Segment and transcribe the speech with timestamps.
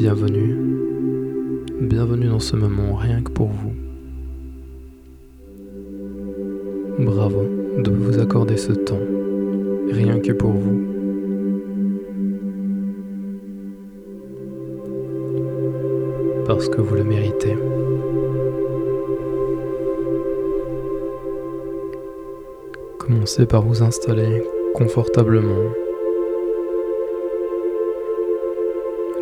[0.00, 0.56] bienvenue.
[1.78, 3.74] Bienvenue dans ce moment rien que pour vous.
[6.98, 7.44] Bravo
[7.76, 9.06] de vous accorder ce temps,
[9.90, 10.80] rien que pour vous.
[16.46, 17.58] Parce que vous le méritez.
[22.98, 24.42] Commencez par vous installer
[24.72, 25.79] confortablement.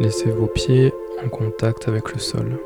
[0.00, 0.92] Laissez vos pieds
[1.24, 2.60] en contact avec le sol.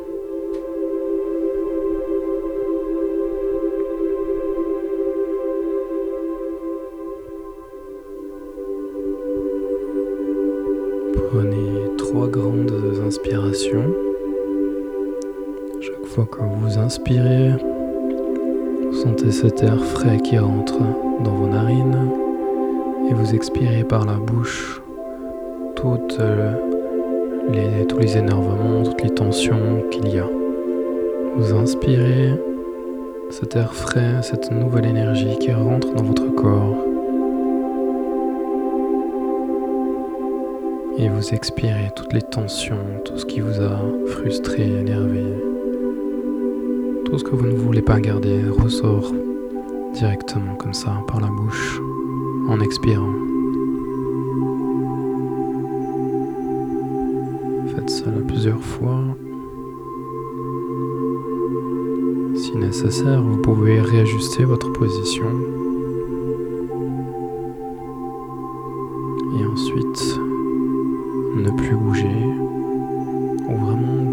[11.15, 13.95] Prenez trois grandes inspirations.
[15.81, 17.53] Chaque fois que vous inspirez,
[18.93, 20.79] sentez cet air frais qui rentre
[21.25, 22.11] dans vos narines
[23.09, 24.83] et vous expirez par la bouche
[25.77, 26.21] toutes
[27.89, 30.29] tous les énervements, toutes les tensions qu'il y a.
[31.37, 32.33] Vous inspirez
[33.31, 36.77] cet air frais, cette nouvelle énergie qui rentre dans votre corps.
[40.99, 45.25] Et vous expirez toutes les tensions, tout ce qui vous a frustré, énervé.
[47.07, 49.13] Tout ce que vous ne voulez pas garder ressort
[49.95, 51.81] directement comme ça par la bouche
[52.49, 53.42] en expirant.
[58.43, 59.05] Plusieurs fois.
[62.35, 65.27] Si nécessaire, vous pouvez réajuster votre position.
[69.39, 70.19] Et ensuite,
[71.37, 72.09] ne plus bouger.
[73.49, 74.11] Ou vraiment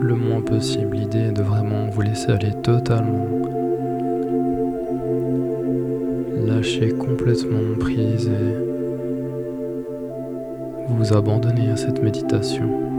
[0.00, 0.96] le moins possible.
[0.96, 3.28] L'idée est de vraiment vous laisser aller totalement.
[6.46, 8.56] Lâcher complètement prise et
[10.88, 12.89] vous abandonner à cette méditation.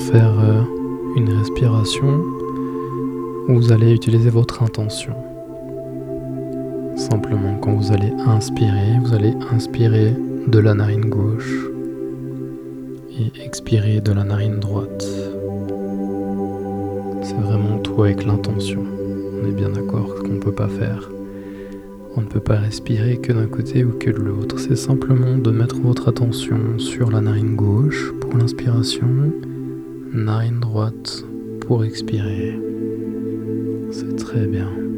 [0.00, 0.62] Faire euh,
[1.16, 2.22] une respiration
[3.48, 5.14] vous allez utiliser votre intention.
[6.96, 10.14] Simplement, quand vous allez inspirer, vous allez inspirer
[10.46, 11.66] de la narine gauche
[13.18, 15.06] et expirer de la narine droite.
[17.22, 18.84] C'est vraiment tout avec l'intention.
[19.42, 21.10] On est bien d'accord qu'on ne peut pas faire.
[22.16, 24.58] On ne peut pas respirer que d'un côté ou que de l'autre.
[24.58, 29.08] C'est simplement de mettre votre attention sur la narine gauche pour l'inspiration,
[30.12, 31.24] narine droite
[31.60, 32.58] pour expirer.
[33.90, 34.89] C'est très bien.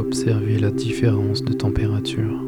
[0.00, 2.40] Observez la différence de température.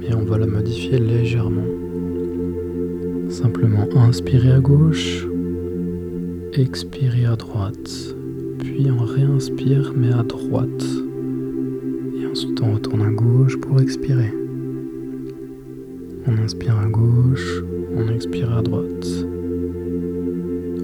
[0.00, 1.66] mais on va la modifier légèrement.
[3.28, 5.26] Simplement inspirer à gauche,
[6.52, 6.91] expirer
[8.58, 10.84] puis on réinspire mais à droite.
[12.16, 14.32] Et ensuite on retourne à gauche pour expirer.
[16.26, 17.62] On inspire à gauche,
[17.96, 19.06] on expire à droite.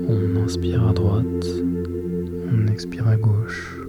[0.09, 1.47] On inspire à droite,
[2.53, 3.81] on expire à gauche.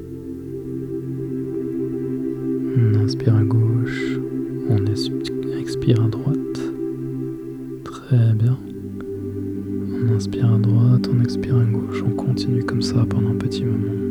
[2.77, 4.19] On inspire à gauche,
[4.69, 4.85] on
[5.59, 6.59] expire à droite.
[7.83, 8.57] Très bien.
[12.65, 14.08] Comme ça pendant un petit moment.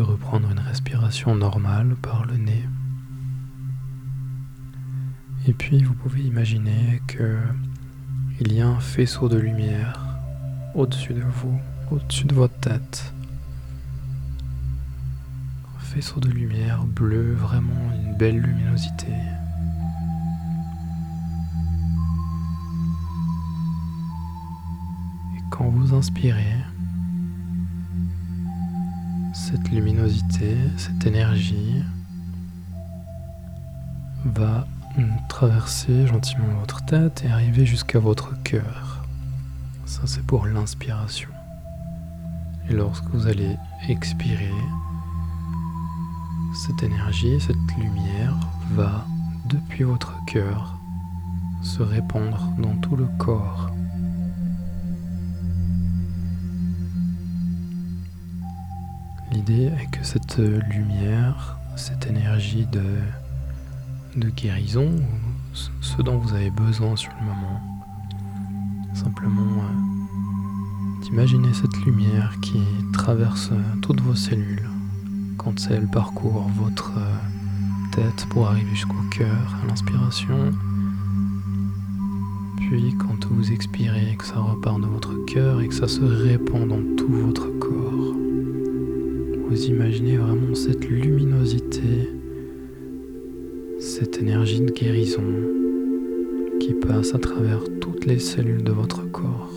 [0.00, 2.64] Reprendre une respiration normale par le nez.
[5.46, 7.36] Et puis vous pouvez imaginer que
[8.40, 10.00] il y a un faisceau de lumière
[10.74, 11.58] au-dessus de vous,
[11.90, 13.12] au-dessus de votre tête.
[15.76, 19.12] Un faisceau de lumière bleu, vraiment une belle luminosité.
[25.36, 26.63] Et quand vous inspirez,
[29.74, 31.82] luminosité, cette énergie
[34.24, 34.66] va
[35.28, 39.04] traverser gentiment votre tête et arriver jusqu'à votre cœur.
[39.84, 41.28] Ça c'est pour l'inspiration.
[42.70, 43.56] Et lorsque vous allez
[43.88, 44.54] expirer,
[46.54, 48.36] cette énergie, cette lumière
[48.74, 49.04] va
[49.46, 50.78] depuis votre cœur
[51.62, 53.70] se répandre dans tout le corps.
[59.46, 62.82] L'idée est que cette lumière, cette énergie de,
[64.16, 64.90] de guérison,
[65.52, 67.60] ce dont vous avez besoin sur le moment,
[68.94, 72.58] simplement euh, d'imaginer cette lumière qui
[72.94, 73.50] traverse
[73.82, 74.66] toutes vos cellules
[75.36, 80.52] quand elle parcourt votre euh, tête pour arriver jusqu'au cœur à l'inspiration.
[82.56, 86.66] Puis quand vous expirez, que ça repart de votre cœur et que ça se répand
[86.66, 88.13] dans tout votre corps.
[89.46, 92.08] Vous imaginez vraiment cette luminosité,
[93.78, 95.22] cette énergie de guérison
[96.58, 99.52] qui passe à travers toutes les cellules de votre corps.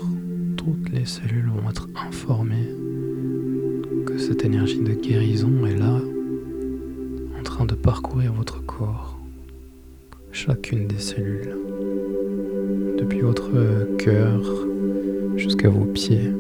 [0.57, 2.69] Toutes les cellules vont être informées
[4.05, 6.01] que cette énergie de guérison est là,
[7.39, 9.17] en train de parcourir votre corps,
[10.33, 11.55] chacune des cellules,
[12.97, 13.51] depuis votre
[13.97, 14.41] cœur
[15.37, 16.33] jusqu'à vos pieds.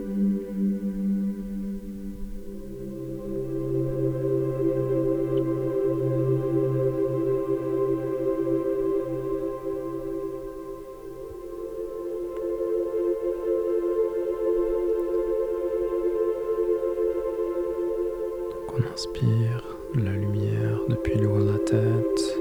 [20.89, 22.37] Depuis le haut de la tête,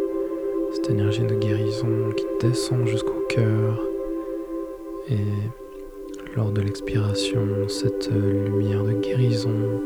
[0.73, 3.81] cette énergie de guérison qui descend jusqu'au cœur
[5.11, 5.19] et
[6.37, 9.83] lors de l'expiration, cette lumière de guérison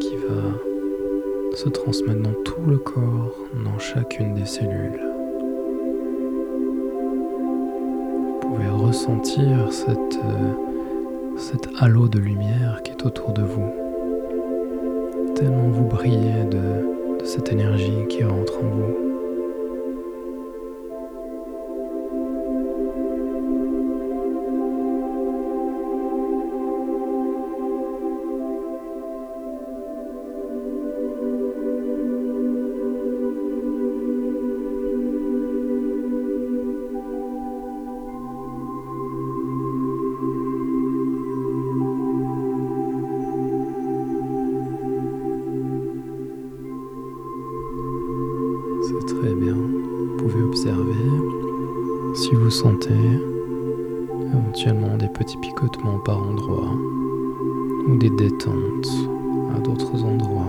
[0.00, 5.00] qui va se transmettre dans tout le corps, dans chacune des cellules.
[8.32, 13.72] Vous pouvez ressentir cet halo de lumière qui est autour de vous
[15.38, 19.07] tellement vous brillez de, de cette énergie qui rentre en vous.
[52.48, 52.94] Vous sentez
[54.32, 56.72] éventuellement des petits picotements par endroit
[57.86, 58.88] ou des détentes
[59.54, 60.46] à d'autres endroits.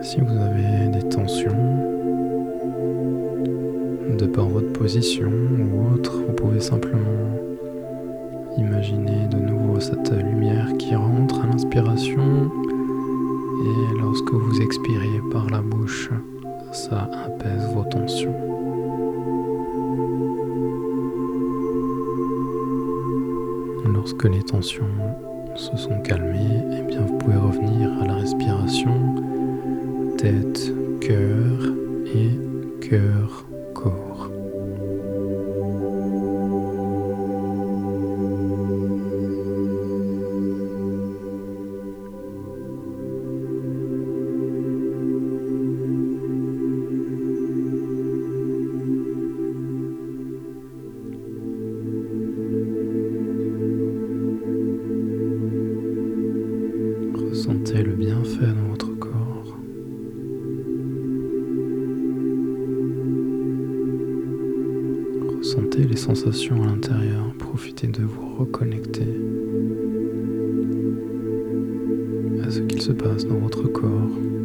[0.00, 1.76] Si vous avez des tensions
[4.18, 7.36] de par votre position ou autre, vous pouvez simplement
[8.56, 12.50] imaginer de nouveau cette lumière qui rentre à l'inspiration
[13.62, 16.08] et lorsque vous expirez par la bouche,
[16.72, 18.34] ça apaise vos tensions.
[23.92, 24.86] Lorsque les tensions
[25.56, 29.14] se sont calmées, eh bien vous pouvez revenir à la respiration
[30.16, 31.74] tête, cœur
[32.14, 32.30] et
[32.80, 33.46] cœur,
[66.10, 67.22] à l'intérieur.
[67.38, 69.06] Profitez de vous reconnecter
[72.44, 74.39] à ce qu'il se passe dans votre corps.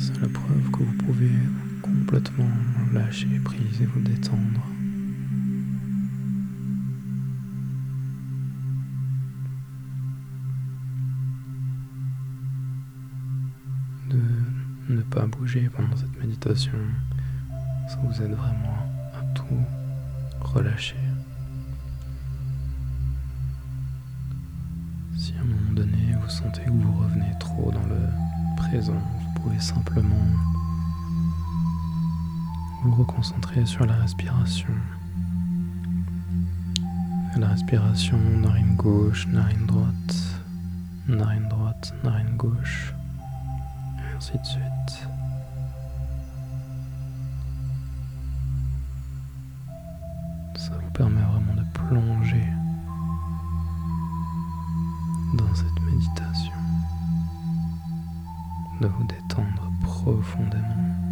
[0.00, 1.32] C'est la preuve que vous pouvez
[1.82, 2.48] complètement
[2.92, 4.64] lâcher prise et vous détendre.
[14.08, 14.20] De
[14.88, 16.78] ne pas bouger pendant cette méditation,
[17.88, 19.44] ça vous aide vraiment à tout
[20.40, 20.94] relâcher.
[25.16, 27.98] Si à un moment donné vous sentez que vous revenez trop dans le
[28.56, 29.02] présent,
[29.48, 30.26] pouvez simplement
[32.82, 34.68] vous reconcentrer sur la respiration.
[37.36, 40.42] La respiration, narine gauche, narine droite,
[41.06, 42.92] narine droite, narine gauche,
[43.98, 45.08] et ainsi de suite.
[50.56, 52.46] Ça vous permet vraiment de plonger
[55.34, 56.52] dans cette méditation,
[58.80, 59.27] de vous détendre
[59.82, 61.07] profondément.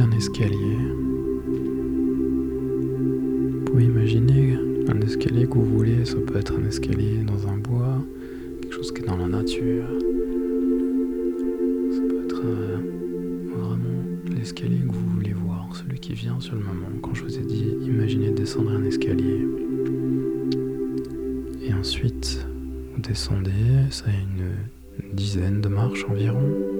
[0.00, 0.78] Un escalier.
[3.52, 4.56] Vous pouvez imaginer
[4.88, 8.02] un escalier que vous voulez, ça peut être un escalier dans un bois,
[8.60, 9.86] quelque chose qui est dans la nature.
[11.92, 12.78] Ça peut être euh,
[13.54, 14.02] vraiment
[14.34, 16.88] l'escalier que vous voulez voir, celui qui vient sur le moment.
[17.02, 19.46] Quand je vous ai dit, imaginez descendre un escalier.
[21.62, 22.46] Et ensuite,
[22.94, 23.50] vous descendez,
[23.90, 26.77] ça a une dizaine de marches environ vous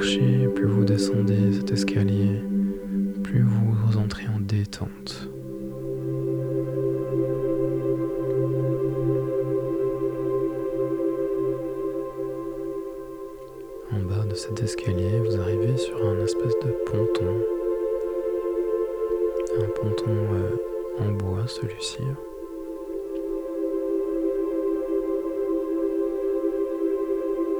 [0.00, 2.40] plus vous descendez cet escalier,
[3.24, 5.28] plus vous entrez en détente.
[13.90, 17.34] En bas de cet escalier, vous arrivez sur un espèce de ponton.
[19.58, 22.02] Un ponton euh, en bois, celui-ci.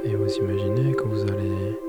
[0.05, 1.88] Et vous imaginez que vous allez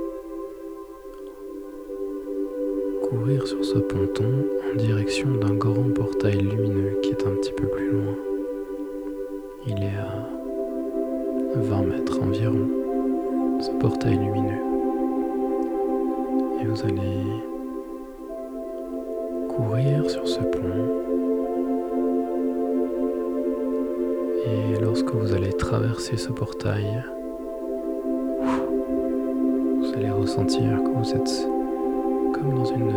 [3.09, 7.65] courir sur ce ponton en direction d'un grand portail lumineux qui est un petit peu
[7.67, 8.15] plus loin.
[9.65, 10.29] Il est à
[11.55, 12.67] 20 mètres environ,
[13.61, 14.61] ce portail lumineux.
[16.61, 17.23] Et vous allez
[19.47, 20.59] courir sur ce pont.
[24.45, 27.03] Et lorsque vous allez traverser ce portail,
[29.95, 31.58] allez ressentir que vous êtes
[32.39, 32.91] comme dans une,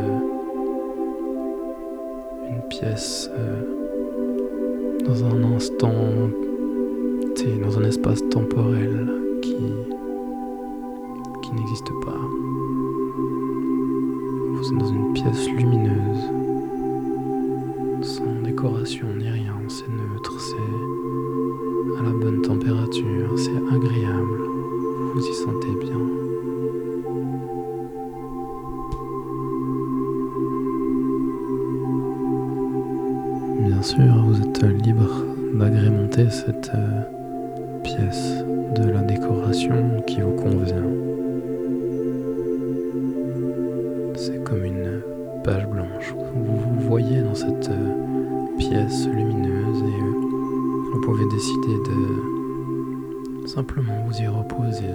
[2.49, 5.93] une pièce, euh, dans un instant,
[7.61, 9.09] dans un espace temporel
[9.41, 9.57] qui,
[11.43, 12.21] qui n'existe pas.
[14.53, 16.31] Vous êtes dans une pièce lumineuse,
[18.03, 25.27] sans décoration ni rien, c'est neutre, c'est à la bonne température, c'est agréable, vous vous
[25.27, 25.82] y sentez bien.
[33.83, 35.11] Sûr, vous êtes libre
[35.55, 38.45] d'agrémenter cette euh, pièce
[38.77, 40.87] de la décoration qui vous convient.
[44.15, 45.03] C'est comme une
[45.43, 46.15] page blanche.
[46.35, 53.95] Vous vous voyez dans cette euh, pièce lumineuse et euh, vous pouvez décider de simplement
[54.07, 54.91] vous y reposer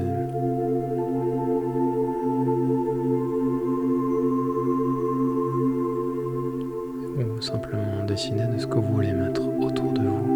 [8.18, 10.28] de ce que vous voulez mettre autour de vous.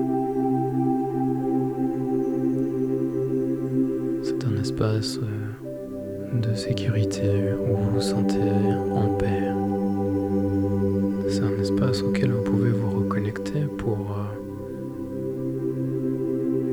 [4.24, 7.28] C'est un espace euh, de sécurité
[7.60, 8.38] où vous vous sentez
[8.94, 9.52] en paix.
[11.28, 14.26] C'est un espace auquel vous pouvez vous reconnecter pour euh,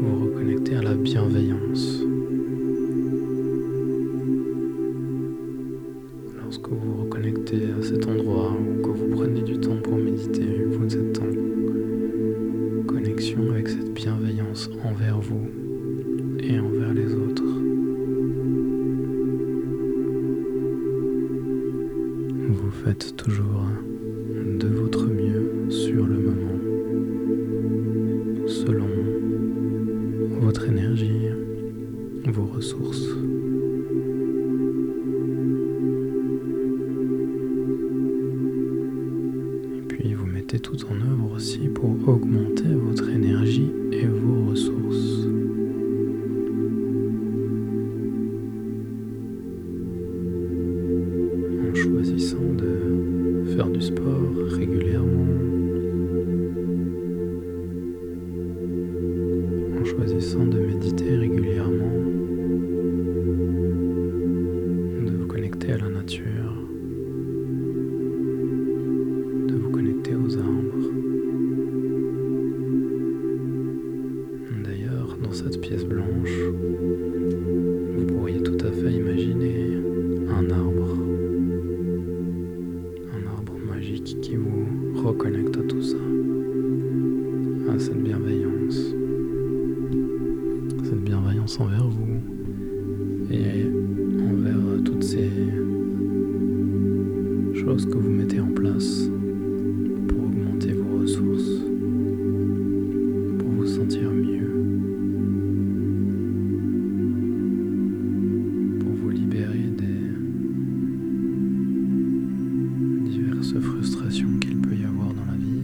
[0.03, 1.58] vous reconnecter à la bienveillance.
[23.07, 23.64] toujours
[24.59, 26.59] de votre mieux sur le moment,
[28.47, 28.88] selon
[30.40, 31.28] votre énergie,
[32.26, 33.07] vos ressources.
[39.76, 42.75] Et puis vous mettez tout en œuvre aussi pour augmenter
[113.57, 115.63] frustration qu'il peut y avoir dans la vie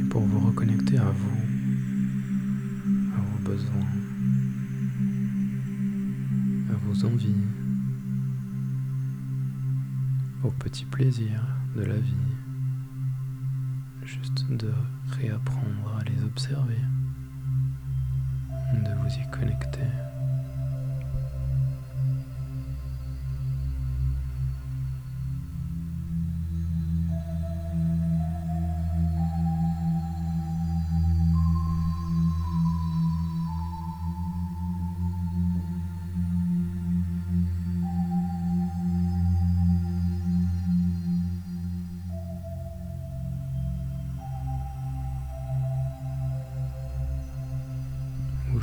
[0.00, 1.40] et pour vous reconnecter à vous,
[3.16, 3.86] à vos besoins,
[6.70, 7.34] à vos envies,
[10.44, 12.14] aux petits plaisirs de la vie,
[14.04, 14.70] juste de
[15.18, 16.80] réapprendre à les observer,
[18.74, 20.05] de vous y connecter.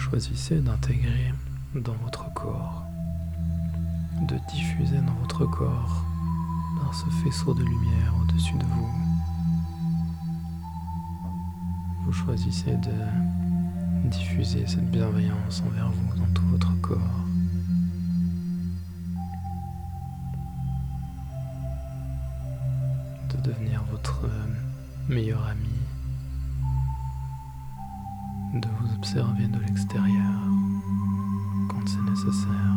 [0.04, 1.34] Choisissez d'intégrer
[1.76, 2.84] dans votre corps,
[4.28, 6.06] de diffuser dans votre corps
[6.82, 8.92] par ce faisceau de lumière au-dessus de vous.
[12.06, 17.00] Vous choisissez de diffuser cette bienveillance envers vous dans tout votre corps.
[23.34, 24.28] De devenir votre
[25.08, 25.83] meilleur ami
[29.04, 30.40] observer de l'extérieur
[31.68, 32.76] quand c'est nécessaire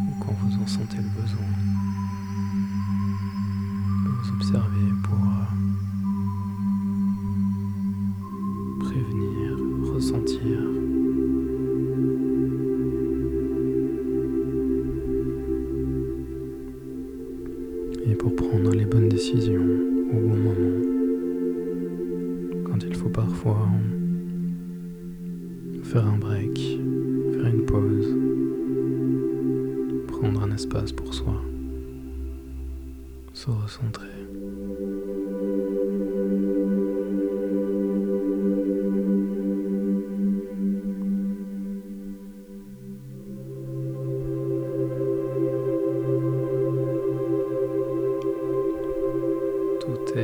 [0.00, 1.46] ou quand vous en sentez le besoin.
[4.04, 5.33] Vous observer pour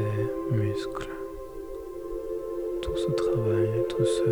[0.00, 1.08] Tout est muscle
[2.80, 4.24] tout ce travail, tout ce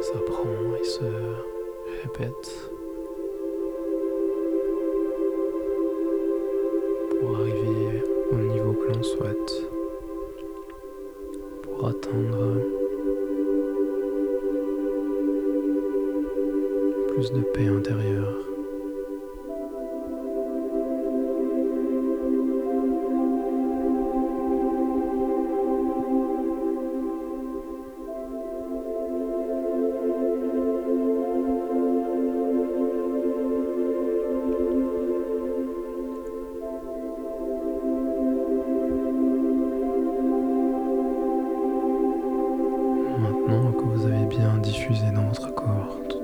[0.00, 1.04] s'apprend et se
[2.02, 2.70] répète
[7.18, 9.70] pour arriver au niveau que l'on souhaite,
[11.62, 12.60] pour atteindre
[17.08, 18.49] plus de paix intérieure.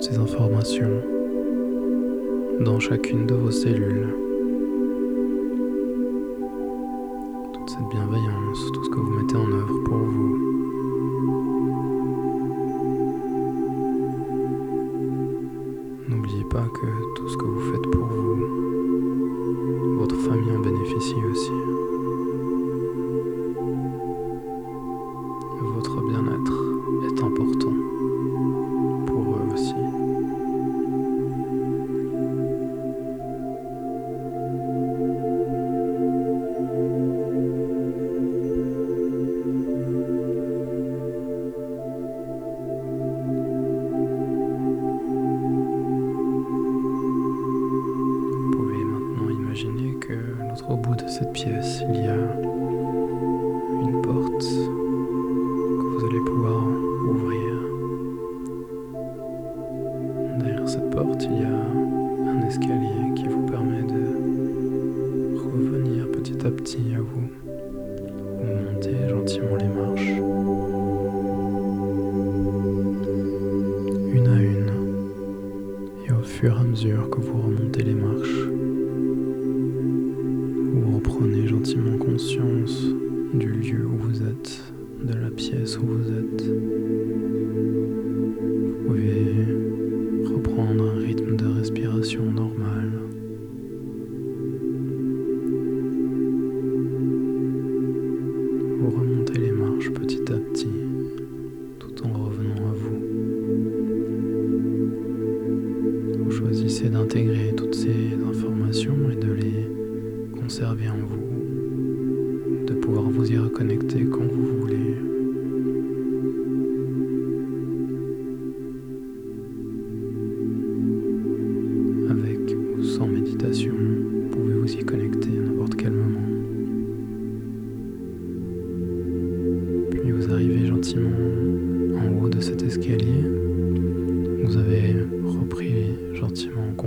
[0.08, 1.02] Ces informations
[2.60, 4.14] dans chacune de vos cellules.
[7.52, 8.25] Toute cette bienveillance,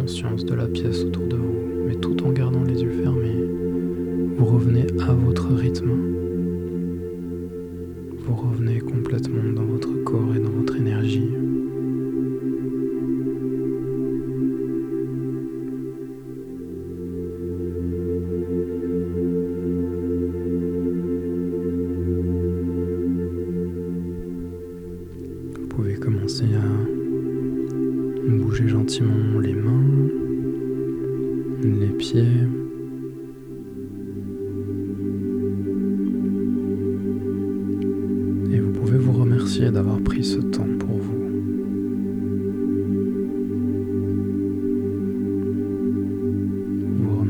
[0.10, 1.69] de la pièce autour de vous.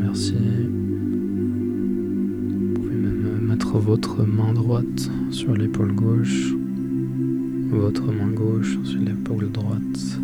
[0.10, 0.34] merci.
[0.34, 0.40] Vous
[2.74, 6.54] pouvez même euh, mettre votre main droite sur l'épaule gauche,
[7.70, 10.20] votre main gauche sur l'épaule droite.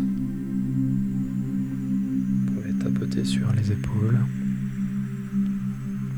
[2.40, 4.18] Vous pouvez tapoter sur les épaules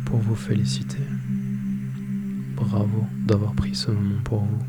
[0.07, 1.05] pour vous féliciter.
[2.57, 4.65] Bravo d'avoir pris ce moment pour vous.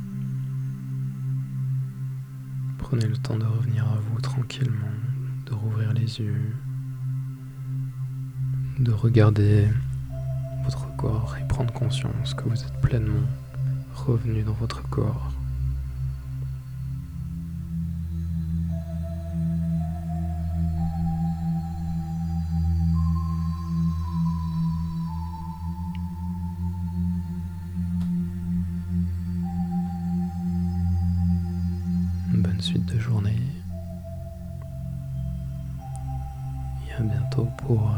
[2.80, 4.92] Prenez le temps de revenir à vous tranquillement,
[5.46, 6.54] de rouvrir les yeux
[8.80, 9.68] de regarder
[10.64, 13.28] votre corps et prendre conscience que vous êtes pleinement
[13.94, 15.32] revenu dans votre corps.
[32.32, 33.42] bonne suite de journée.
[36.88, 37.92] Et à bientôt pour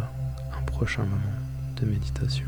[0.82, 1.22] prochain moment
[1.80, 2.48] de méditation.